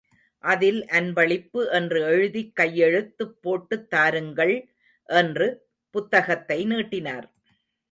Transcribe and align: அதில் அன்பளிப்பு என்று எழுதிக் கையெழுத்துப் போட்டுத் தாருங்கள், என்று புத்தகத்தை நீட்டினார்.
அதில் 0.43 0.85
அன்பளிப்பு 0.91 1.69
என்று 1.71 2.01
எழுதிக் 2.01 2.55
கையெழுத்துப் 2.55 3.35
போட்டுத் 3.41 3.89
தாருங்கள், 3.89 4.55
என்று 5.09 5.49
புத்தகத்தை 5.95 6.65
நீட்டினார். 6.65 7.29